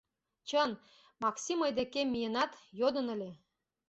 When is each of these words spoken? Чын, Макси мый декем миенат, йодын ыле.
Чын, 0.47 0.71
Макси 1.21 1.53
мый 1.61 1.71
декем 1.77 2.07
миенат, 2.11 2.51
йодын 2.79 3.07
ыле. 3.15 3.31